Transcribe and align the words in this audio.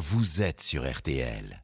vous 0.00 0.40
êtes 0.40 0.62
sur 0.62 0.90
RTL. 0.90 1.62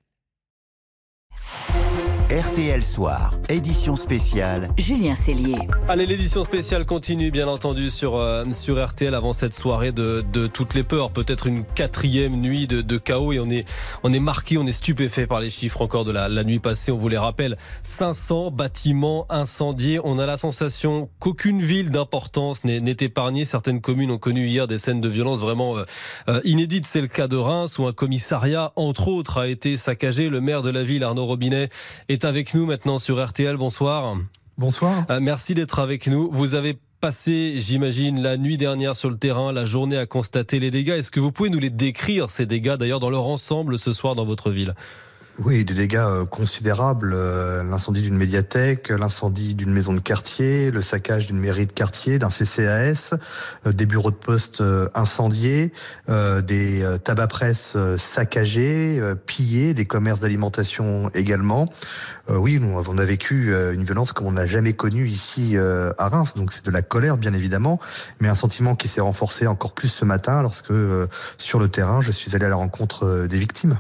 RTL 2.28 2.82
Soir, 2.82 3.34
édition 3.48 3.94
spéciale. 3.94 4.70
Julien 4.76 5.14
Cellier. 5.14 5.54
Allez, 5.88 6.06
l'édition 6.06 6.42
spéciale 6.42 6.84
continue, 6.84 7.30
bien 7.30 7.46
entendu, 7.46 7.88
sur, 7.88 8.16
euh, 8.16 8.42
sur 8.50 8.84
RTL 8.84 9.14
avant 9.14 9.32
cette 9.32 9.54
soirée 9.54 9.92
de, 9.92 10.24
de 10.32 10.48
toutes 10.48 10.74
les 10.74 10.82
peurs. 10.82 11.12
Peut-être 11.12 11.46
une 11.46 11.64
quatrième 11.64 12.34
nuit 12.34 12.66
de, 12.66 12.82
de, 12.82 12.98
chaos 12.98 13.32
et 13.32 13.38
on 13.38 13.48
est, 13.48 13.64
on 14.02 14.12
est 14.12 14.18
marqué, 14.18 14.58
on 14.58 14.66
est 14.66 14.72
stupéfait 14.72 15.28
par 15.28 15.38
les 15.38 15.50
chiffres 15.50 15.82
encore 15.82 16.04
de 16.04 16.10
la, 16.10 16.28
la 16.28 16.42
nuit 16.42 16.58
passée. 16.58 16.90
On 16.90 16.96
vous 16.96 17.08
les 17.08 17.16
rappelle 17.16 17.56
500 17.84 18.50
bâtiments 18.50 19.26
incendiés. 19.30 20.00
On 20.02 20.18
a 20.18 20.26
la 20.26 20.36
sensation 20.36 21.08
qu'aucune 21.20 21.62
ville 21.62 21.90
d'importance 21.90 22.64
n'est 22.64 22.96
épargnée. 22.98 23.44
Certaines 23.44 23.80
communes 23.80 24.10
ont 24.10 24.18
connu 24.18 24.48
hier 24.48 24.66
des 24.66 24.78
scènes 24.78 25.00
de 25.00 25.08
violence 25.08 25.38
vraiment 25.38 25.78
euh, 25.78 25.84
euh, 26.28 26.40
inédites. 26.42 26.86
C'est 26.86 27.02
le 27.02 27.06
cas 27.06 27.28
de 27.28 27.36
Reims 27.36 27.78
où 27.78 27.86
un 27.86 27.92
commissariat, 27.92 28.72
entre 28.74 29.06
autres, 29.06 29.38
a 29.38 29.46
été 29.46 29.76
saccagé. 29.76 30.28
Le 30.28 30.40
maire 30.40 30.62
de 30.62 30.70
la 30.70 30.82
ville, 30.82 31.04
Arnaud 31.04 31.26
Robinet, 31.26 31.68
est 32.08 32.15
avec 32.24 32.54
nous 32.54 32.66
maintenant 32.66 32.98
sur 32.98 33.24
RTL. 33.24 33.56
Bonsoir. 33.56 34.16
Bonsoir. 34.58 35.04
Euh, 35.10 35.20
merci 35.20 35.54
d'être 35.54 35.78
avec 35.78 36.06
nous. 36.06 36.30
Vous 36.30 36.54
avez 36.54 36.78
passé, 37.00 37.54
j'imagine, 37.58 38.22
la 38.22 38.36
nuit 38.36 38.56
dernière 38.56 38.96
sur 38.96 39.10
le 39.10 39.18
terrain, 39.18 39.52
la 39.52 39.64
journée 39.64 39.98
à 39.98 40.06
constater 40.06 40.58
les 40.58 40.70
dégâts. 40.70 40.90
Est-ce 40.90 41.10
que 41.10 41.20
vous 41.20 41.32
pouvez 41.32 41.50
nous 41.50 41.58
les 41.58 41.70
décrire, 41.70 42.30
ces 42.30 42.46
dégâts, 42.46 42.76
d'ailleurs, 42.76 43.00
dans 43.00 43.10
leur 43.10 43.26
ensemble 43.26 43.78
ce 43.78 43.92
soir 43.92 44.14
dans 44.14 44.24
votre 44.24 44.50
ville? 44.50 44.74
Oui, 45.44 45.64
des 45.64 45.74
dégâts 45.74 45.96
euh, 45.96 46.24
considérables. 46.24 47.12
Euh, 47.14 47.62
l'incendie 47.62 48.00
d'une 48.00 48.16
médiathèque, 48.16 48.88
l'incendie 48.88 49.54
d'une 49.54 49.70
maison 49.70 49.92
de 49.92 50.00
quartier, 50.00 50.70
le 50.70 50.80
saccage 50.80 51.26
d'une 51.26 51.38
mairie 51.38 51.66
de 51.66 51.72
quartier, 51.72 52.18
d'un 52.18 52.30
CCAS, 52.30 53.14
euh, 53.66 53.72
des 53.72 53.84
bureaux 53.84 54.10
de 54.10 54.16
poste 54.16 54.62
incendiés, 54.94 55.72
des 56.08 56.96
tabac 57.04 57.26
presse 57.26 57.76
saccagés, 57.98 59.00
pillés, 59.26 59.74
des 59.74 59.84
commerces 59.84 60.20
d'alimentation 60.20 61.10
également. 61.14 61.66
Oui, 62.28 62.58
nous, 62.60 62.82
on 62.88 62.98
a 62.98 63.04
vécu 63.04 63.54
une 63.72 63.84
violence 63.84 64.12
comme 64.12 64.26
on 64.26 64.32
n'a 64.32 64.46
jamais 64.46 64.72
connue 64.72 65.06
ici 65.08 65.56
à 65.56 66.08
Reims. 66.08 66.34
Donc 66.36 66.52
c'est 66.52 66.64
de 66.64 66.70
la 66.70 66.82
colère, 66.82 67.18
bien 67.18 67.32
évidemment, 67.32 67.80
mais 68.20 68.28
un 68.28 68.34
sentiment 68.34 68.74
qui 68.74 68.88
s'est 68.88 69.00
renforcé 69.00 69.46
encore 69.46 69.72
plus 69.72 69.88
ce 69.88 70.04
matin 70.04 70.42
lorsque, 70.42 70.72
sur 71.38 71.58
le 71.58 71.68
terrain, 71.68 72.00
je 72.00 72.12
suis 72.12 72.34
allé 72.34 72.46
à 72.46 72.50
la 72.50 72.56
rencontre 72.56 73.26
des 73.28 73.38
victimes. 73.38 73.78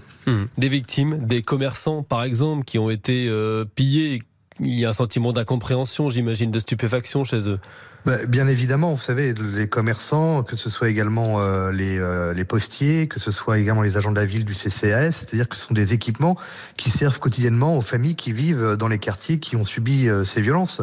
Des 0.58 0.68
victimes, 0.68 1.24
des 1.24 1.42
commerçants, 1.46 2.02
par 2.02 2.22
exemple, 2.22 2.64
qui 2.64 2.78
ont 2.78 2.90
été 2.90 3.26
euh, 3.28 3.64
pillés. 3.64 4.22
Il 4.60 4.78
y 4.78 4.84
a 4.84 4.90
un 4.90 4.92
sentiment 4.92 5.32
d'incompréhension, 5.32 6.10
j'imagine, 6.10 6.50
de 6.50 6.58
stupéfaction 6.58 7.24
chez 7.24 7.48
eux. 7.48 7.58
Bah, 8.06 8.18
bien 8.28 8.46
évidemment, 8.46 8.92
vous 8.92 9.02
savez, 9.02 9.34
les 9.34 9.66
commerçants, 9.68 10.44
que 10.44 10.54
ce 10.54 10.70
soit 10.70 10.88
également 10.88 11.40
euh, 11.40 11.72
les, 11.72 11.98
euh, 11.98 12.32
les, 12.34 12.44
postiers, 12.44 13.08
que 13.08 13.18
ce 13.18 13.32
soit 13.32 13.58
également 13.58 13.82
les 13.82 13.96
agents 13.96 14.12
de 14.12 14.16
la 14.16 14.24
ville 14.24 14.44
du 14.44 14.54
CCAS, 14.54 15.10
c'est-à-dire 15.10 15.48
que 15.48 15.56
ce 15.56 15.66
sont 15.66 15.74
des 15.74 15.92
équipements 15.92 16.36
qui 16.76 16.90
servent 16.90 17.18
quotidiennement 17.18 17.76
aux 17.76 17.80
familles 17.80 18.14
qui 18.14 18.32
vivent 18.32 18.76
dans 18.78 18.86
les 18.86 19.00
quartiers 19.00 19.40
qui 19.40 19.56
ont 19.56 19.64
subi 19.64 20.08
euh, 20.08 20.22
ces 20.22 20.40
violences. 20.40 20.82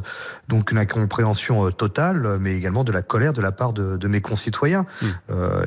Donc 0.50 0.74
une 0.74 0.78
incompréhension 0.78 1.72
totale, 1.72 2.40
mais 2.42 2.58
également 2.58 2.84
de 2.84 2.92
la 2.92 3.02
colère 3.02 3.32
de 3.32 3.42
la 3.42 3.54
part 3.54 3.72
de, 3.72 3.96
de 3.96 4.08
mes 4.10 4.20
concitoyens. 4.20 4.86
Mmh. 5.02 5.08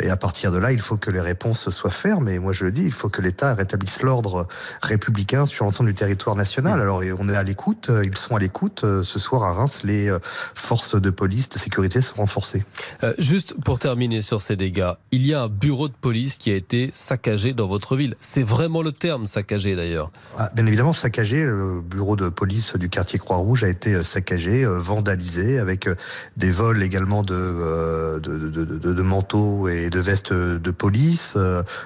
et 0.01 0.11
à 0.11 0.17
partir 0.17 0.53
de 0.53 0.59
là, 0.59 0.73
il 0.73 0.81
faut 0.81 0.99
que 0.99 1.11
les 1.11 1.23
réponses 1.23 1.71
soient 1.71 1.91
fermes. 1.91 2.29
Et 2.29 2.39
moi, 2.39 2.53
je 2.53 2.67
le 2.67 2.73
dis, 2.73 2.83
il 2.83 2.93
faut 2.93 3.09
que 3.09 3.23
l'État 3.23 3.55
rétablisse 3.55 4.03
l'ordre 4.03 4.47
républicain 4.83 5.47
sur 5.47 5.65
l'ensemble 5.65 5.89
du 5.89 5.95
territoire 5.95 6.37
national. 6.37 6.79
Mmh. 6.79 6.83
Alors, 6.83 7.03
on 7.19 7.29
est 7.31 7.37
à 7.37 7.43
l'écoute, 7.43 7.91
ils 8.05 8.17
sont 8.19 8.37
à 8.37 8.39
l'écoute. 8.39 8.83
Ce 8.83 9.19
soir 9.19 9.45
à 9.45 9.55
Reims, 9.55 9.81
les 9.85 10.15
forces 10.55 11.01
de 11.01 11.11
police 11.11 11.46
de 11.51 11.59
sécurité 11.59 12.01
sont 12.01 12.17
renforcées. 12.17 12.65
Euh, 13.03 13.15
juste 13.19 13.55
pour 13.65 13.79
terminer 13.79 14.23
sur 14.23 14.41
ces 14.41 14.57
dégâts, 14.57 14.93
il 15.13 15.27
y 15.27 15.35
a 15.35 15.43
un 15.43 15.49
bureau 15.49 15.89
de 15.89 15.95
police 16.01 16.37
qui 16.39 16.51
a 16.51 16.55
été 16.55 16.91
saccagé 16.93 17.53
dans 17.53 17.67
votre 17.67 17.97
ville. 17.97 18.17
C'est 18.21 18.43
vraiment 18.43 18.83
le 18.83 18.93
terme 18.93 19.27
saccagé 19.27 19.77
d'ailleurs. 19.77 20.11
Ah, 20.39 20.51
bien 20.55 20.67
évidemment 20.67 20.93
saccagé. 20.93 21.45
Le 21.45 21.81
bureau 21.81 22.17
de 22.17 22.29
police 22.29 22.77
du 22.77 22.89
quartier 22.89 23.19
Croix-Rouge 23.19 23.65
a 23.65 23.69
été 23.69 23.95
euh, 23.95 24.05
saccagé, 24.05 24.65
euh, 24.65 24.79
vandalisé, 24.79 25.59
avec 25.59 25.89
des 26.37 26.51
vols 26.51 26.83
également 26.83 27.23
de, 27.23 28.21
de, 28.21 28.37
de, 28.39 28.65
de, 28.65 28.93
de 28.93 29.03
manteaux 29.03 29.69
et 29.69 29.91
de 29.91 30.01
vestes 30.01 30.33
de 30.33 30.71
police. 30.71 31.37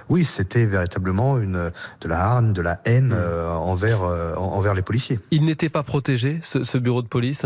Oui, 0.08 0.24
c'était 0.24 0.66
véritablement 0.66 1.38
une, 1.38 1.70
de 2.00 2.08
la 2.08 2.20
harne, 2.20 2.52
de 2.52 2.62
la 2.62 2.80
haine 2.84 3.08
mmh. 3.08 3.50
envers, 3.50 4.02
envers 4.02 4.74
les 4.74 4.82
policiers. 4.82 5.20
Il 5.30 5.44
n'était 5.44 5.68
pas 5.68 5.82
protégé, 5.82 6.38
ce, 6.42 6.64
ce 6.64 6.78
bureau 6.78 7.02
de 7.02 7.08
police? 7.08 7.44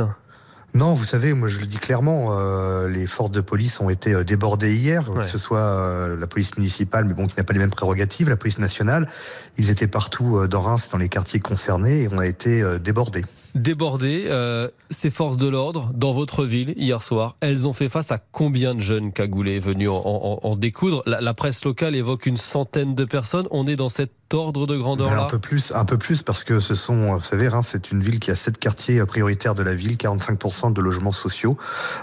Non, 0.75 0.95
vous 0.95 1.05
savez, 1.05 1.35
moi 1.35 1.49
je 1.49 1.61
le 1.61 1.67
dis 1.67 1.77
clairement, 1.77 2.31
euh, 2.33 2.89
les 2.89 3.07
forces 3.07 3.31
de 3.31 3.41
police 3.41 3.81
ont 3.81 3.91
été 3.91 4.13
euh, 4.13 4.25
débordées 4.25 4.75
hier, 4.75 5.09
ouais. 5.09 5.23
que 5.23 5.29
ce 5.29 5.39
soit 5.39 5.61
euh, 5.61 6.17
la 6.19 6.27
police 6.27 6.57
municipale, 6.57 7.05
mais 7.05 7.15
bon, 7.15 7.29
qui 7.29 7.37
n'a 7.37 7.45
pas 7.45 7.53
les 7.53 7.61
mêmes 7.61 7.71
prérogatives, 7.71 8.29
la 8.29 8.37
police 8.37 8.59
nationale. 8.59 9.09
Ils 9.57 9.71
étaient 9.71 9.87
partout 9.87 10.37
euh, 10.37 10.49
dans 10.49 10.63
Reims, 10.63 10.89
dans 10.91 10.99
les 10.99 11.09
quartiers 11.09 11.39
concernés, 11.39 12.03
et 12.03 12.09
on 12.11 12.19
a 12.19 12.27
été 12.27 12.61
euh, 12.61 12.81
débordés. 12.81 13.25
Débordés, 13.55 14.25
euh, 14.27 14.69
ces 14.91 15.11
forces 15.11 15.37
de 15.37 15.47
l'ordre 15.47 15.93
dans 15.95 16.13
votre 16.13 16.45
ville 16.45 16.75
hier 16.77 17.05
soir, 17.05 17.37
elles 17.41 17.69
ont 17.69 17.73
fait 17.73 17.89
face 17.89 18.11
à 18.11 18.19
combien 18.19 18.75
de 18.75 18.81
jeunes 18.81 19.13
cagoulés 19.13 19.61
venus 19.61 19.91
en, 19.91 20.03
en, 20.05 20.41
en 20.43 20.57
découdre 20.57 21.05
la, 21.07 21.21
la, 21.21 21.35
presse 21.35 21.65
locale 21.65 21.95
évoque 21.95 22.27
une 22.27 22.37
centaine 22.37 22.97
de 22.97 23.05
personnes. 23.05 23.47
On 23.53 23.69
est 23.69 23.77
dans 23.77 23.89
cet 23.89 24.11
ordre 24.33 24.67
de 24.67 24.77
grandeur. 24.77 25.13
Un 25.13 25.27
peu 25.27 25.39
plus, 25.39 25.73
un 25.73 25.85
peu 25.85 25.99
plus 25.99 26.23
parce 26.23 26.43
que 26.43 26.59
ce 26.59 26.75
sont, 26.75 27.15
vous 27.15 27.23
savez, 27.23 27.47
Reims, 27.47 27.69
c'est 27.71 27.93
une 27.93 28.03
ville 28.03 28.19
qui 28.19 28.33
a 28.33 28.35
sept 28.35 28.59
quartiers 28.59 29.05
prioritaires 29.07 29.55
de 29.55 29.63
la 29.63 29.77
ville, 29.77 29.97
45% 29.97 30.73
de 30.73 30.81
logements 30.81 31.13
sociaux. 31.13 31.57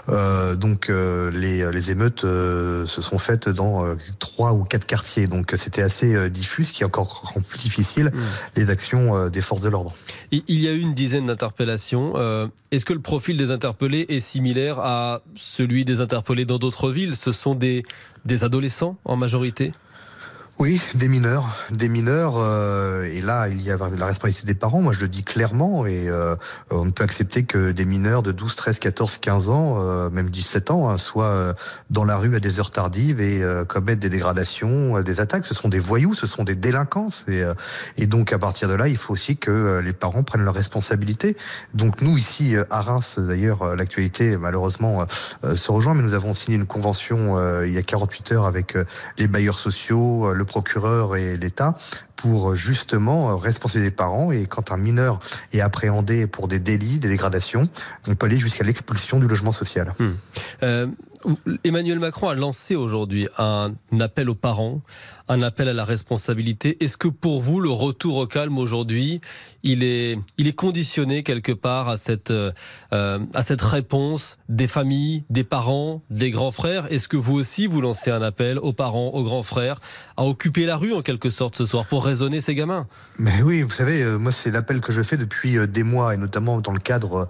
Euh, 0.08 0.54
donc 0.54 0.88
euh, 0.88 1.30
les, 1.32 1.70
les 1.70 1.90
émeutes 1.90 2.22
se 2.22 2.86
sont 3.02 3.18
faites 3.18 3.50
dans 3.50 3.84
trois 4.18 4.54
ou 4.54 4.64
quatre 4.64 4.86
quartiers. 4.86 5.26
Donc 5.26 5.52
c'était 5.58 5.82
assez 5.82 6.30
diffus, 6.30 6.64
ce 6.64 6.72
qui 6.72 6.82
est 6.82 6.86
encore 6.86 7.34
plus 7.48 7.58
difficile 7.58 8.06
mmh. 8.06 8.20
les 8.56 8.70
actions 8.70 9.28
des 9.28 9.42
forces 9.42 9.60
de 9.60 9.68
l'ordre. 9.68 9.92
Il 10.30 10.62
y 10.62 10.68
a 10.68 10.72
eu 10.72 10.80
une 10.80 10.94
dizaine 10.94 11.26
Euh, 12.16 12.48
Est-ce 12.70 12.84
que 12.84 12.92
le 12.92 13.00
profil 13.00 13.36
des 13.36 13.50
interpellés 13.50 14.06
est 14.08 14.20
similaire 14.20 14.78
à 14.80 15.22
celui 15.34 15.84
des 15.84 16.00
interpellés 16.00 16.44
dans 16.44 16.58
d'autres 16.58 16.90
villes? 16.90 17.16
Ce 17.16 17.32
sont 17.32 17.54
des 17.54 17.84
adolescents 18.42 18.96
en 19.04 19.16
majorité? 19.16 19.72
Oui, 20.58 20.80
des 20.94 21.08
mineurs, 21.08 21.56
des 21.70 21.88
mineurs, 21.88 22.34
euh, 22.36 23.04
et 23.04 23.20
là 23.20 23.48
il 23.48 23.62
y 23.62 23.70
a 23.70 23.76
la 23.76 24.06
responsabilité 24.06 24.46
des 24.46 24.54
parents. 24.54 24.80
Moi 24.80 24.92
je 24.92 25.00
le 25.00 25.08
dis 25.08 25.24
clairement, 25.24 25.86
et 25.86 26.08
euh, 26.08 26.36
on 26.70 26.84
ne 26.84 26.90
peut 26.90 27.02
accepter 27.02 27.42
que 27.42 27.72
des 27.72 27.84
mineurs 27.84 28.22
de 28.22 28.30
12, 28.30 28.54
13, 28.54 28.78
14, 28.78 29.18
15 29.18 29.48
ans, 29.48 29.76
euh, 29.78 30.10
même 30.10 30.30
17 30.30 30.70
ans, 30.70 30.88
hein, 30.88 30.98
soient 30.98 31.24
euh, 31.24 31.54
dans 31.90 32.04
la 32.04 32.16
rue 32.16 32.36
à 32.36 32.38
des 32.38 32.60
heures 32.60 32.70
tardives 32.70 33.20
et 33.20 33.42
euh, 33.42 33.64
commettent 33.64 33.98
des 33.98 34.10
dégradations, 34.10 35.00
des 35.00 35.20
attaques. 35.20 35.46
Ce 35.46 35.54
sont 35.54 35.68
des 35.68 35.80
voyous, 35.80 36.14
ce 36.14 36.26
sont 36.26 36.44
des 36.44 36.54
délinquants, 36.54 37.08
et, 37.26 37.42
et 37.96 38.06
donc 38.06 38.32
à 38.32 38.38
partir 38.38 38.68
de 38.68 38.74
là, 38.74 38.88
il 38.88 38.96
faut 38.96 39.14
aussi 39.14 39.36
que 39.36 39.80
les 39.82 39.92
parents 39.92 40.22
prennent 40.22 40.44
leurs 40.44 40.54
responsabilités. 40.54 41.36
Donc 41.74 42.02
nous 42.02 42.16
ici 42.16 42.54
à 42.70 42.82
Reims, 42.82 43.18
d'ailleurs, 43.18 43.74
l'actualité 43.74 44.36
malheureusement 44.36 45.06
se 45.42 45.72
rejoint, 45.72 45.94
mais 45.94 46.02
nous 46.02 46.14
avons 46.14 46.34
signé 46.34 46.56
une 46.56 46.66
convention 46.66 47.62
il 47.62 47.72
y 47.72 47.78
a 47.78 47.82
48 47.82 48.32
heures 48.32 48.46
avec 48.46 48.76
les 49.18 49.26
bailleurs 49.26 49.58
sociaux 49.58 50.32
procureur 50.44 51.16
et 51.16 51.36
l'État 51.36 51.76
pour 52.16 52.54
justement 52.54 53.36
responsabiliser 53.36 53.90
les 53.90 53.96
parents 53.96 54.30
et 54.30 54.46
quand 54.46 54.70
un 54.70 54.76
mineur 54.76 55.18
est 55.52 55.60
appréhendé 55.60 56.28
pour 56.28 56.46
des 56.46 56.60
délits, 56.60 57.00
des 57.00 57.08
dégradations, 57.08 57.68
on 58.06 58.14
peut 58.14 58.26
aller 58.26 58.38
jusqu'à 58.38 58.62
l'expulsion 58.62 59.18
du 59.18 59.26
logement 59.26 59.50
social. 59.50 59.94
Mmh. 59.98 60.10
Euh, 60.62 60.86
Emmanuel 61.64 61.98
Macron 61.98 62.28
a 62.28 62.34
lancé 62.34 62.74
aujourd'hui 62.74 63.28
un 63.38 63.72
appel 64.00 64.28
aux 64.28 64.34
parents, 64.34 64.82
un 65.28 65.42
appel 65.42 65.68
à 65.68 65.72
la 65.72 65.84
responsabilité. 65.84 66.82
Est-ce 66.82 66.96
que 66.96 67.08
pour 67.08 67.40
vous, 67.40 67.60
le 67.60 67.70
retour 67.70 68.16
au 68.16 68.26
calme 68.26 68.58
aujourd'hui, 68.58 69.20
il 69.62 69.82
est, 69.82 70.18
il 70.38 70.48
est 70.48 70.52
conditionné 70.52 71.22
quelque 71.22 71.52
part 71.52 71.88
à 71.88 71.96
cette, 71.96 72.30
euh, 72.30 72.52
à 72.92 73.42
cette 73.42 73.62
réponse 73.62 74.38
des 74.48 74.66
familles, 74.66 75.24
des 75.30 75.44
parents, 75.44 76.02
des 76.10 76.30
grands 76.30 76.50
frères? 76.50 76.92
Est-ce 76.92 77.08
que 77.08 77.16
vous 77.16 77.34
aussi, 77.34 77.66
vous 77.66 77.80
lancez 77.80 78.10
un 78.10 78.22
appel 78.22 78.58
aux 78.58 78.72
parents, 78.72 79.10
aux 79.10 79.24
grands 79.24 79.42
frères, 79.42 79.80
à 80.16 80.24
occuper 80.24 80.66
la 80.66 80.76
rue 80.76 80.92
en 80.92 81.02
quelque 81.02 81.30
sorte 81.30 81.56
ce 81.56 81.66
soir 81.66 81.86
pour 81.86 82.04
raisonner 82.04 82.40
ces 82.40 82.54
gamins? 82.54 82.86
Mais 83.18 83.42
oui, 83.42 83.62
vous 83.62 83.70
savez, 83.70 84.02
euh, 84.02 84.18
moi 84.18 84.32
c'est 84.32 84.50
l'appel 84.50 84.80
que 84.80 84.92
je 84.92 85.02
fais 85.02 85.16
depuis 85.16 85.56
euh, 85.56 85.66
des 85.66 85.82
mois 85.82 86.14
et 86.14 86.16
notamment 86.16 86.60
dans 86.60 86.72
le 86.72 86.78
cadre 86.78 87.28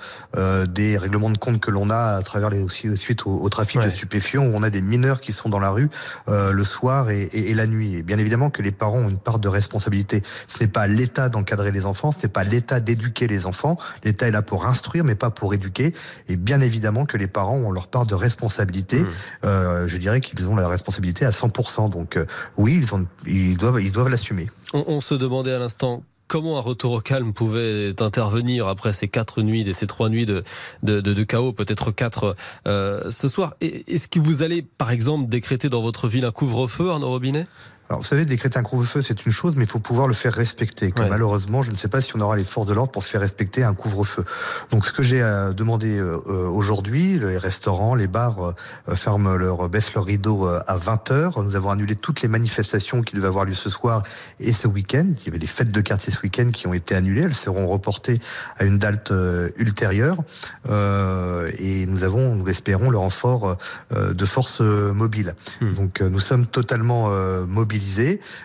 des 0.69 0.99
règlements 0.99 1.31
de 1.31 1.39
compte 1.39 1.61
que 1.61 1.71
l'on 1.71 1.91
a 1.91 2.17
à 2.17 2.23
travers 2.23 2.51
les 2.51 2.63
aussi 2.63 2.89
au, 3.27 3.49
trafic. 3.49 3.82
De 3.87 3.91
stupéfiants 3.91 4.45
où 4.45 4.53
on 4.55 4.63
a 4.63 4.71
des 4.71 4.83
mineurs 4.83 5.21
qui 5.21 5.33
sont 5.33 5.49
dans 5.49 5.59
la 5.59 5.71
rue 5.71 5.91
euh, 6.29 6.53
le 6.53 6.65
soir 6.65 7.11
et, 7.11 7.23
et, 7.23 7.51
et, 7.51 7.55
la 7.55 7.67
nuit. 7.67 7.97
Et 7.97 8.03
bien 8.03 8.19
évidemment 8.19 8.51
que 8.51 8.63
les 8.63 8.73
parents 8.73 8.99
ont 8.99 9.09
une 9.09 9.19
part 9.19 9.39
de 9.39 9.49
responsabilité. 9.49 10.23
Ce 10.49 10.59
n'est 10.61 10.69
pas 10.69 10.87
l'État 10.87 11.29
d'encadrer 11.29 11.71
les 11.71 11.87
enfants, 11.87 12.13
ce 12.13 12.23
n'est 12.23 12.33
pas 12.33 12.45
l'État 12.45 12.81
d'éduquer 12.81 13.27
les 13.27 13.47
enfants. 13.47 13.77
L'État 14.05 14.29
est 14.29 14.33
là 14.33 14.43
pour 14.43 14.67
instruire, 14.67 15.05
mais 15.05 15.15
pas 15.15 15.31
pour 15.31 15.55
éduquer. 15.55 15.95
Et 16.29 16.37
bien 16.37 16.61
évidemment 16.61 17.07
que 17.07 17.17
les 17.17 17.29
parents 17.29 17.57
ont 17.57 17.71
leur 17.71 17.89
part 17.89 18.07
de 18.07 18.15
responsabilité. 18.15 19.01
Mmh. 19.01 19.09
Euh, 19.45 19.89
je 19.89 19.97
dirais 19.97 20.21
qu'ils 20.21 20.47
ont 20.49 20.57
la 20.57 20.69
responsabilité 20.69 21.25
à 21.25 21.31
100%. 21.31 21.91
Donc 21.91 22.17
euh, 22.17 22.27
oui, 22.57 22.79
ils, 22.81 22.95
ont, 22.95 23.07
ils 23.27 23.57
doivent 23.57 23.81
ils 23.81 23.93
doivent 23.93 24.09
l'assumer. 24.09 24.51
On, 24.73 24.85
on 24.87 25.01
se 25.01 25.15
demandait 25.15 25.53
à 25.53 25.59
l'instant 25.59 26.03
comment 26.33 26.57
un 26.57 26.63
retour 26.63 26.93
au 26.93 27.01
calme 27.03 27.35
pouvait 27.35 27.95
intervenir 28.01 28.67
après 28.67 28.95
ces 28.95 29.07
quatre 29.07 29.43
nuits 29.43 29.69
et 29.69 29.75
ces 29.75 29.87
trois 29.87 30.09
nuits 30.09 30.25
de, 30.25 31.25
chaos, 31.25 31.53
peut-être 31.53 31.91
quatre 31.91 32.37
euh, 32.67 33.11
ce 33.11 33.29
soir? 33.29 33.55
Est-ce 33.61 34.09
que 34.09 34.19
vous 34.19 34.43
allez, 34.43 34.63
par 34.63 34.93
exemple, 34.93 35.29
décréter 35.29 35.69
dans 35.69 35.83
votre 35.83 36.09
ville 36.09 36.25
un 36.25 36.31
couvre-feu, 36.31 36.89
Arnaud 36.89 37.11
Robinet? 37.11 37.45
Alors, 37.93 38.01
vous 38.01 38.07
savez, 38.07 38.25
décréter 38.25 38.59
un 38.59 38.63
couvre-feu, 38.63 39.03
c'est 39.03 39.27
une 39.27 39.33
chose, 39.33 39.55
mais 39.55 39.65
il 39.65 39.71
faut 39.71 39.79
pouvoir 39.79 40.09
le 40.09 40.15
faire 40.15 40.33
respecter. 40.33 40.93
Que 40.93 41.01
Malheureusement, 41.01 41.63
je 41.63 41.71
ne 41.71 41.77
sais 41.77 41.89
pas 41.89 42.01
si 42.01 42.17
on 42.17 42.21
aura 42.21 42.37
les 42.37 42.45
forces 42.45 42.67
de 42.67 42.73
l'ordre 42.73 42.91
pour 42.91 43.05
faire 43.05 43.21
respecter 43.21 43.65
un 43.65 43.75
couvre-feu. 43.75 44.25
Donc, 44.71 44.87
ce 44.87 44.93
que 44.93 45.03
j'ai 45.03 45.21
euh, 45.21 45.53
demandé 45.53 45.99
euh, 45.99 46.17
euh, 46.27 46.49
aujourd'hui, 46.49 47.19
les 47.19 47.37
restaurants, 47.37 47.95
les 47.95 48.07
bars 48.07 48.55
ferment 48.95 49.35
leur, 49.35 49.69
baissent 49.69 49.93
leur 49.93 50.07
rideau 50.07 50.47
à 50.47 50.77
20 50.77 51.11
h 51.11 51.43
Nous 51.43 51.55
avons 51.55 51.69
annulé 51.71 51.95
toutes 51.95 52.23
les 52.23 52.29
manifestations 52.29 53.03
qui 53.03 53.15
devaient 53.15 53.27
avoir 53.27 53.45
lieu 53.45 53.53
ce 53.53 53.69
soir 53.69 54.05
et 54.41 54.53
ce 54.53 54.69
week-end. 54.69 55.09
Il 55.21 55.27
y 55.27 55.29
avait 55.29 55.39
des 55.39 55.47
fêtes 55.47 55.71
de 55.71 55.81
quartier 55.83 56.13
ce 56.15 56.21
week-end 56.23 56.49
qui 56.51 56.67
ont 56.67 56.73
été 56.73 56.95
annulées. 56.95 57.23
Elles 57.23 57.35
seront 57.35 57.69
reportées 57.69 58.21
à 58.57 58.65
une 58.65 58.79
date 58.79 59.13
ultérieure. 59.57 60.17
et 60.67 61.87
nous 61.87 62.05
avons, 62.05 62.37
nous 62.37 62.49
espérons, 62.49 62.89
le 62.89 62.97
renfort 62.99 63.59
de 63.91 64.25
forces 64.25 64.61
mobiles. 64.61 65.35
Hmm. 65.61 65.75
Donc, 65.75 66.01
nous 66.01 66.21
sommes 66.21 66.47
totalement 66.47 67.11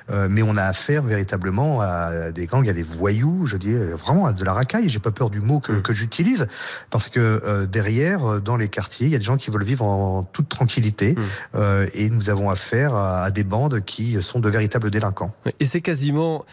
euh, 0.10 0.28
mais 0.30 0.44
on 0.44 0.56
a 0.58 0.64
affaire 0.64 1.04
véritablement 1.04 1.82
à 1.82 2.32
des 2.32 2.46
gangs, 2.46 2.68
à 2.68 2.74
des 2.74 2.84
voyous, 2.84 3.46
je 3.46 3.58
dis 3.58 3.74
vraiment 3.74 4.26
à 4.26 4.34
de 4.34 4.44
la 4.44 4.54
racaille. 4.54 4.90
J'ai 4.90 5.00
pas 5.00 5.12
peur 5.12 5.30
du 5.30 5.42
mot 5.42 5.60
que, 5.60 5.72
mm. 5.72 5.84
j'utilise 5.92 6.48
parce 6.90 7.10
que 7.10 7.20
euh, 7.20 7.66
derrière, 7.66 8.26
euh, 8.26 8.40
dans 8.40 8.58
les 8.58 8.68
quartiers, 8.68 9.08
il 9.08 9.12
y 9.12 9.16
a 9.16 9.20
des 9.20 9.24
gens 9.24 9.38
qui 9.38 9.50
veulent 9.50 9.64
vivre 9.64 9.86
en 9.86 10.24
toute 10.24 10.50
tranquillité 10.50 11.16
mm. 11.16 11.60
et 11.94 12.10
nous 12.10 12.30
avons 12.30 12.50
affaire 12.50 12.96
à, 12.96 13.32
des 13.32 13.44
bandes 13.44 13.84
qui 13.86 14.22
sont 14.22 14.40
de 14.40 14.50
véritables 14.50 14.90
délinquants. 14.90 15.34
Et 15.60 15.66
c'est 15.66 15.82
quasiment 15.82 16.46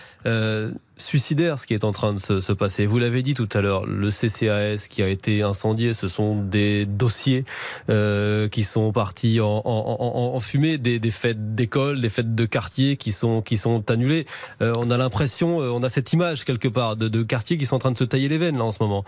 suicidaire 0.97 1.59
ce 1.59 1.67
qui 1.67 1.75
est 1.75 1.85
en 1.85 1.93
train 1.93 2.13
de 2.15 2.19
se, 2.19 2.53
passer. 2.53 2.87
Vous 2.87 2.99
l'avez 2.99 3.23
dit 3.23 3.35
tout 3.35 3.49
à 3.53 3.61
l'heure, 3.61 3.87
le 3.87 4.11
CCAS 4.11 4.87
qui 4.89 5.03
a 5.03 5.09
été 5.09 5.43
incendié, 5.43 5.93
ce 5.93 6.09
sont 6.09 6.37
des 6.41 6.87
dossiers 6.87 7.45
euh, 7.91 8.49
qui 8.49 8.63
sont 8.63 8.93
partis 8.93 9.41
en, 9.41 10.41
fumée, 10.41 10.79
des, 10.79 11.11
fêtes 11.11 11.55
d'école, 11.55 12.01
des 12.01 12.09
fêtes 12.09 12.35
de 12.35 12.45
quartier 12.47 12.97
qui 12.97 13.13
sont, 13.13 13.43
qui 13.43 13.57
sont 13.57 13.91
annulées. 13.91 14.27
Euh, 14.63 14.73
on 14.77 14.91
a 14.91 14.97
l'impression, 14.97 15.61
euh, 15.61 15.71
on 15.71 15.83
a 15.83 15.89
cette 15.89 16.13
image 16.13 16.45
quelque 16.45 16.69
part 16.69 16.97
de, 16.97 17.09
de 17.09 17.23
quartiers 17.23 17.59
qui 17.59 17.67
sont 17.67 17.77
en 17.77 17.81
train 17.81 17.93
de 17.93 17.99
se 17.99 18.05
tailler 18.05 18.29
les 18.29 18.39
veines 18.39 18.59
là 18.59 18.65
en 18.65 18.73
ce 18.73 18.83
moment. 18.83 19.05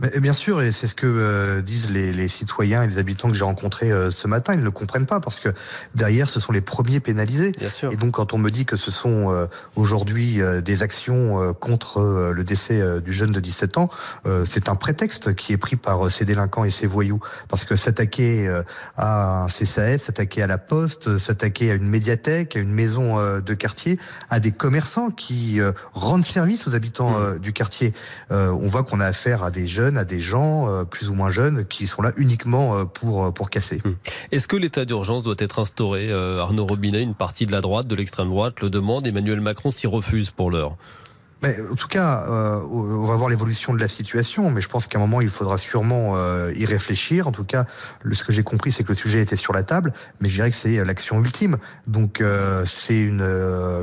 Mais 0.00 0.20
bien 0.20 0.32
sûr, 0.32 0.62
et 0.62 0.70
c'est 0.70 0.86
ce 0.86 0.94
que 0.94 1.06
euh, 1.06 1.60
disent 1.60 1.90
les, 1.90 2.12
les, 2.12 2.28
citoyens 2.28 2.84
et 2.84 2.86
les 2.86 2.98
habitants 2.98 3.28
que 3.30 3.34
j'ai 3.34 3.42
rencontrés 3.42 3.90
euh, 3.90 4.12
ce 4.12 4.28
matin. 4.28 4.52
Ils 4.54 4.60
ne 4.60 4.64
le 4.64 4.70
comprennent 4.70 5.06
pas 5.06 5.18
parce 5.18 5.40
que 5.40 5.48
derrière, 5.96 6.30
ce 6.30 6.38
sont 6.38 6.52
les 6.52 6.60
premiers 6.60 7.00
pénalisés. 7.00 7.50
Bien 7.58 7.68
sûr. 7.68 7.92
Et 7.92 7.96
donc, 7.96 8.12
quand 8.12 8.32
on 8.32 8.38
me 8.38 8.50
dit 8.50 8.64
que 8.64 8.76
ce 8.76 8.92
sont 8.92 9.32
euh, 9.32 9.46
aujourd'hui 9.74 10.40
des 10.64 10.82
actions 10.84 11.52
contre 11.54 12.32
le 12.34 12.44
décès 12.44 13.00
du 13.00 13.12
jeune 13.12 13.32
de 13.32 13.40
17 13.40 13.78
ans, 13.78 13.88
c'est 14.46 14.68
un 14.68 14.76
prétexte 14.76 15.34
qui 15.34 15.52
est 15.52 15.56
pris 15.56 15.76
par 15.76 16.10
ces 16.10 16.24
délinquants 16.24 16.64
et 16.64 16.70
ces 16.70 16.86
voyous. 16.86 17.20
Parce 17.48 17.64
que 17.64 17.76
s'attaquer 17.76 18.48
à 18.96 19.44
un 19.44 19.46
CSAS, 19.46 19.98
s'attaquer 19.98 20.42
à 20.42 20.46
la 20.46 20.58
poste, 20.58 21.18
s'attaquer 21.18 21.70
à 21.70 21.74
une 21.74 21.88
médiathèque, 21.88 22.56
à 22.56 22.60
une 22.60 22.72
maison 22.72 23.16
de 23.40 23.54
quartier, 23.54 23.98
à 24.30 24.40
des 24.40 24.52
commerçants 24.52 25.10
qui 25.10 25.60
rendent 25.92 26.24
service 26.24 26.66
aux 26.66 26.74
habitants 26.74 27.18
mmh. 27.18 27.38
du 27.38 27.52
quartier, 27.52 27.92
on 28.30 28.68
voit 28.68 28.84
qu'on 28.84 29.00
a 29.00 29.06
affaire 29.06 29.42
à 29.42 29.50
des 29.50 29.66
jeunes 29.66 29.87
à 29.96 30.04
des 30.04 30.20
gens 30.20 30.68
euh, 30.68 30.84
plus 30.84 31.08
ou 31.08 31.14
moins 31.14 31.30
jeunes 31.30 31.64
qui 31.66 31.86
sont 31.86 32.02
là 32.02 32.12
uniquement 32.16 32.76
euh, 32.76 32.84
pour, 32.84 33.24
euh, 33.24 33.30
pour 33.30 33.50
casser. 33.50 33.80
Hmm. 33.84 33.92
Est-ce 34.32 34.48
que 34.48 34.56
l'état 34.56 34.84
d'urgence 34.84 35.24
doit 35.24 35.36
être 35.38 35.58
instauré 35.58 36.12
Arnaud 36.12 36.66
Robinet, 36.66 37.02
une 37.02 37.14
partie 37.14 37.46
de 37.46 37.52
la 37.52 37.60
droite, 37.60 37.86
de 37.86 37.94
l'extrême 37.94 38.28
droite 38.28 38.60
le 38.60 38.70
demande. 38.70 39.06
Emmanuel 39.06 39.40
Macron 39.40 39.70
s'y 39.70 39.86
refuse 39.86 40.30
pour 40.30 40.50
l'heure? 40.50 40.76
Mais, 41.42 41.56
en 41.70 41.74
tout 41.76 41.86
cas, 41.86 42.26
euh, 42.28 42.60
on 42.70 43.06
va 43.06 43.14
voir 43.16 43.30
l'évolution 43.30 43.72
de 43.72 43.80
la 43.80 43.86
situation, 43.86 44.50
mais 44.50 44.60
je 44.60 44.68
pense 44.68 44.88
qu'à 44.88 44.98
un 44.98 45.00
moment, 45.00 45.20
il 45.20 45.30
faudra 45.30 45.56
sûrement 45.56 46.14
euh, 46.16 46.52
y 46.56 46.66
réfléchir. 46.66 47.28
En 47.28 47.32
tout 47.32 47.44
cas, 47.44 47.64
le, 48.02 48.14
ce 48.14 48.24
que 48.24 48.32
j'ai 48.32 48.42
compris, 48.42 48.72
c'est 48.72 48.82
que 48.82 48.88
le 48.88 48.96
sujet 48.96 49.20
était 49.20 49.36
sur 49.36 49.52
la 49.52 49.62
table, 49.62 49.92
mais 50.20 50.28
je 50.28 50.34
dirais 50.34 50.50
que 50.50 50.56
c'est 50.56 50.84
l'action 50.84 51.22
ultime. 51.22 51.58
Donc, 51.86 52.20
euh, 52.20 52.64
c'est 52.66 52.98
une 52.98 53.24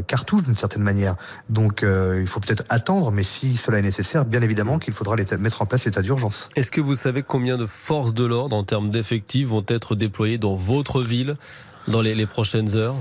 cartouche 0.07 0.43
d'une 0.43 0.57
certaine 0.57 0.83
manière. 0.83 1.15
Donc, 1.49 1.83
il 1.83 2.27
faut 2.27 2.39
peut-être 2.39 2.63
attendre, 2.69 3.11
mais 3.11 3.23
si 3.23 3.55
cela 3.55 3.79
est 3.79 3.83
nécessaire, 3.83 4.25
bien 4.25 4.41
évidemment 4.41 4.79
qu'il 4.79 4.93
faudra 4.93 5.15
mettre 5.39 5.61
en 5.61 5.65
place 5.65 5.85
l'état 5.85 6.01
d'urgence. 6.01 6.49
Est-ce 6.55 6.71
que 6.71 6.81
vous 6.81 6.95
savez 6.95 7.23
combien 7.23 7.57
de 7.57 7.65
forces 7.65 8.13
de 8.13 8.25
l'ordre, 8.25 8.55
en 8.55 8.63
termes 8.63 8.91
d'effectifs, 8.91 9.47
vont 9.47 9.65
être 9.67 9.95
déployées 9.95 10.37
dans 10.37 10.55
votre 10.55 11.01
ville 11.01 11.35
dans 11.87 12.01
les 12.01 12.25
prochaines 12.25 12.75
heures? 12.75 12.95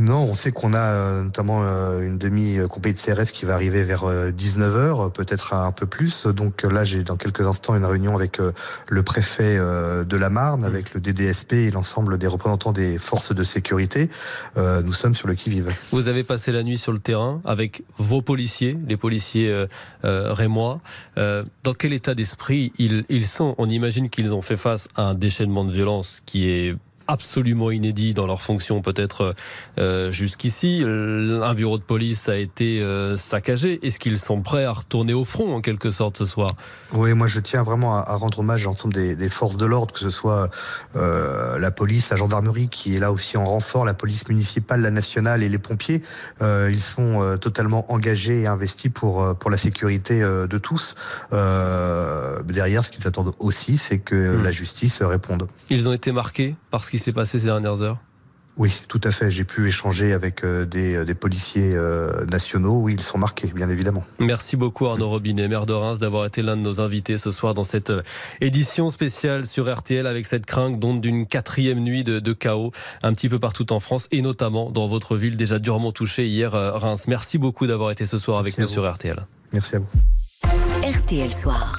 Non, 0.00 0.22
on 0.22 0.32
sait 0.32 0.50
qu'on 0.50 0.72
a 0.72 0.78
euh, 0.78 1.22
notamment 1.24 1.62
euh, 1.62 2.00
une 2.00 2.16
demi-compagnie 2.16 2.94
de 2.94 2.98
CRS 2.98 3.32
qui 3.32 3.44
va 3.44 3.52
arriver 3.52 3.84
vers 3.84 4.04
19h, 4.04 5.06
euh, 5.06 5.08
peut-être 5.10 5.52
un 5.52 5.72
peu 5.72 5.84
plus. 5.84 6.26
Donc 6.26 6.62
là, 6.62 6.84
j'ai 6.84 7.04
dans 7.04 7.16
quelques 7.16 7.42
instants 7.46 7.76
une 7.76 7.84
réunion 7.84 8.14
avec 8.14 8.38
le 8.88 9.02
préfet 9.02 9.58
de 9.58 10.16
la 10.16 10.30
Marne, 10.30 10.64
avec 10.64 10.94
le 10.94 11.00
DDSP 11.00 11.52
et 11.52 11.70
l'ensemble 11.70 12.16
des 12.16 12.26
représentants 12.26 12.72
des 12.72 12.98
forces 12.98 13.34
de 13.34 13.44
sécurité. 13.44 14.08
Nous 14.56 14.92
sommes 14.92 15.14
sur 15.14 15.28
le 15.28 15.34
qui-vive. 15.34 15.70
Vous 15.90 16.08
avez 16.08 16.24
passé 16.24 16.52
la 16.52 16.62
nuit 16.62 16.78
sur 16.78 16.92
le 16.92 16.98
terrain 16.98 17.40
avec 17.44 17.82
vos 17.98 18.22
policiers, 18.22 18.78
les 18.86 18.96
policiers 18.96 19.66
rémois. 20.02 20.80
Dans 21.16 21.74
quel 21.76 21.92
état 21.92 22.14
d'esprit 22.14 22.72
ils 22.78 23.26
sont? 23.26 23.54
On 23.58 23.68
imagine 23.68 24.08
qu'ils 24.08 24.34
ont 24.34 24.42
fait 24.42 24.56
face 24.56 24.88
à 24.96 25.02
un 25.02 25.14
déchaînement 25.14 25.64
de 25.64 25.72
violence 25.72 26.22
qui 26.24 26.48
est 26.48 26.76
absolument 27.10 27.70
inédit 27.70 28.14
dans 28.14 28.26
leur 28.26 28.40
fonction 28.40 28.82
peut-être 28.82 29.34
euh, 29.78 30.12
jusqu'ici. 30.12 30.82
Un 30.84 31.54
bureau 31.54 31.76
de 31.76 31.82
police 31.82 32.28
a 32.28 32.36
été 32.36 32.80
euh, 32.80 33.16
saccagé. 33.16 33.84
Est-ce 33.84 33.98
qu'ils 33.98 34.18
sont 34.18 34.40
prêts 34.42 34.64
à 34.64 34.72
retourner 34.72 35.12
au 35.12 35.24
front 35.24 35.54
en 35.54 35.60
quelque 35.60 35.90
sorte 35.90 36.18
ce 36.18 36.26
soir? 36.26 36.54
Oui, 36.92 37.12
moi 37.14 37.26
je 37.26 37.40
tiens 37.40 37.62
vraiment 37.62 37.96
à, 37.96 38.14
rendre 38.14 38.38
hommage 38.38 38.62
à 38.62 38.66
l'ensemble 38.66 38.94
des, 38.94 39.28
forces 39.28 39.56
de 39.56 39.66
l'ordre, 39.66 39.92
que 39.92 40.00
ce 40.00 40.10
soit 40.10 40.50
euh, 40.96 41.58
la 41.58 41.70
police, 41.70 42.10
la 42.10 42.16
gendarmerie 42.16 42.68
qui 42.68 42.94
est 42.94 42.98
là 42.98 43.12
aussi 43.12 43.36
en 43.36 43.44
renfort, 43.44 43.84
la 43.84 43.94
police 43.94 44.28
municipale, 44.28 44.80
la 44.80 44.90
nationale 44.90 45.42
et 45.42 45.48
les 45.48 45.58
pompiers. 45.58 46.02
ils 46.40 46.82
sont 46.82 47.38
totalement 47.40 47.90
engagés 47.92 48.42
et 48.42 48.46
investis 48.46 48.90
pour, 48.92 49.36
pour 49.36 49.50
la 49.50 49.56
sécurité 49.56 50.20
de 50.20 50.58
tous. 50.58 50.94
derrière, 51.30 52.84
ce 52.84 52.90
qu'ils 52.90 53.06
attendent 53.06 53.34
aussi, 53.38 53.78
c'est 53.78 53.98
que 53.98 54.14
hmm. 54.14 54.42
la 54.42 54.50
justice 54.50 55.02
réponde. 55.02 55.48
Ils 55.70 55.88
ont 55.88 55.92
été 55.92 56.12
marqués 56.12 56.54
par 56.70 56.84
ce 56.84 56.90
qui 56.90 56.98
s'est 57.00 57.12
passé 57.12 57.38
ces 57.38 57.46
dernières 57.46 57.82
heures? 57.82 57.98
Oui, 58.56 58.72
tout 58.88 59.00
à 59.04 59.10
fait. 59.10 59.30
J'ai 59.30 59.44
pu 59.44 59.68
échanger 59.68 60.12
avec 60.12 60.44
euh, 60.44 60.66
euh, 60.74 61.04
des, 61.04 61.14
policiers 61.14 61.74
euh, 61.74 62.26
nationaux. 62.26 62.76
Oui, 62.76 62.94
ils 62.94 63.02
sont 63.02 63.16
marqués, 63.16 63.46
bien 63.54 63.70
évidemment. 63.70 64.04
Merci 64.18 64.56
beaucoup 64.56 64.86
Arnaud 64.86 65.08
Robinet, 65.08 65.48
maire 65.48 65.64
de 65.64 65.72
Reims, 65.72 65.98
d'avoir 65.98 66.26
été 66.26 66.42
l'un 66.42 66.58
de 66.58 66.62
nos 66.62 66.80
invités 66.80 67.16
ce 67.16 67.30
soir 67.30 67.54
dans 67.54 67.64
cette 67.64 67.90
édition 68.42 68.90
spéciale 68.90 69.46
sur 69.46 69.74
RTL 69.74 70.06
avec 70.06 70.26
cette 70.26 70.44
crainte 70.44 70.78
donc 70.78 71.00
d'une 71.00 71.26
quatrième 71.26 71.80
nuit 71.80 72.04
de, 72.04 72.32
chaos 72.32 72.70
un 73.02 73.14
petit 73.14 73.28
peu 73.28 73.38
partout 73.38 73.72
en 73.72 73.80
France 73.80 74.08
et 74.10 74.20
notamment 74.20 74.70
dans 74.70 74.86
votre 74.86 75.16
ville 75.16 75.38
déjà 75.38 75.58
durement 75.58 75.92
touchée 75.92 76.26
hier, 76.26 76.52
Reims. 76.52 77.06
Merci 77.08 77.38
beaucoup 77.38 77.66
d'avoir 77.66 77.90
été 77.90 78.04
ce 78.04 78.18
soir 78.18 78.38
avec 78.38 78.58
nous 78.58 78.66
sur 78.66 78.90
RTL. 78.90 79.26
Merci 79.52 79.76
à 79.76 79.78
vous. 79.78 79.86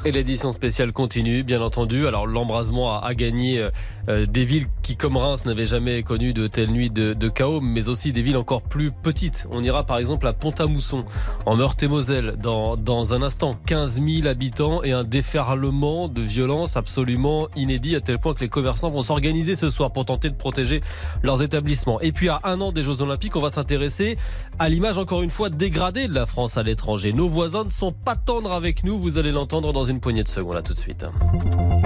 Et 0.04 0.12
l'édition 0.12 0.52
spéciale 0.52 0.92
continue, 0.92 1.44
bien 1.44 1.62
entendu. 1.62 2.06
Alors 2.06 2.28
l'embrasement 2.28 3.02
a, 3.02 3.14
gagné 3.14 3.60
euh, 3.60 3.70
euh, 4.10 4.26
des 4.26 4.44
villes 4.44 4.68
qui, 4.82 4.98
comme 4.98 5.16
Reims, 5.16 5.46
n'avaient 5.46 5.66
jamais 5.66 6.04
connu 6.04 6.34
de 6.34 6.48
telles 6.48 6.70
nuits 6.70 6.90
de, 6.90 7.30
chaos, 7.30 7.62
mais 7.62 7.88
aussi 7.88 8.12
des 8.12 8.22
villes 8.22 8.36
encore 8.36 8.62
plus 8.62 8.92
petites. 8.92 9.48
On 9.50 9.64
ira 9.64 9.86
par 9.86 10.00
exemple 10.00 10.28
à 10.28 10.34
Pont-à-Mousson, 10.34 11.06
en 11.46 11.56
Meurthe-et-Moselle, 11.56 12.36
dans, 12.42 12.76
dans 12.76 13.14
un 13.14 13.22
instant. 13.22 13.54
15 13.68 14.02
000 14.06 14.28
habitants 14.28 14.84
et 14.84 14.92
un 14.92 15.06
déferlement 15.06 16.10
de 16.10 16.22
violence 16.22 16.76
absolument 16.76 17.48
inédit, 17.56 17.96
à 17.96 18.02
tel 18.02 18.20
point 18.20 18.34
que 18.34 18.42
les 18.42 18.50
commerçants 18.50 18.90
vont 18.90 19.02
s'organiser 19.02 19.56
ce 19.56 19.70
soir 19.70 19.92
pour 19.92 20.04
tenter 20.04 20.30
de 20.30 20.36
protéger 20.36 20.82
leurs 21.24 21.42
établissements. 21.42 22.02
Et 22.02 22.12
puis 22.12 22.28
à 22.28 22.42
un 22.44 22.60
an 22.60 22.74
des 22.74 22.84
Jeux 22.84 23.02
Olympiques, 23.02 23.38
on 23.38 23.42
va 23.42 23.50
s'intéresser 23.50 24.18
à 24.60 24.68
l'image 24.68 24.98
encore 24.98 25.22
une 25.22 25.30
fois 25.30 25.50
dégradée 25.50 26.10
de 26.10 26.14
la 26.14 26.26
France 26.26 26.58
à 26.58 26.64
l'étranger. 26.64 27.14
Nos 27.14 27.30
voisins 27.30 27.64
ne 27.64 27.70
sont 27.70 27.94
pas 27.94 28.18
tendres 28.18 28.52
avec 28.52 28.84
nous 28.84 28.98
allez 29.22 29.32
l'entendre 29.32 29.72
dans 29.72 29.86
une 29.86 30.00
poignée 30.00 30.24
de 30.24 30.28
secondes, 30.28 30.56
là 30.56 30.64
tout 30.64 30.74
de 30.74 30.80
suite. 30.80 31.06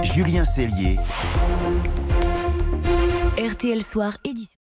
Julien 0.01 0.46
Cellier. 0.46 0.96
RTL 3.38 3.84
Soir, 3.84 4.18
édition. 4.24 4.58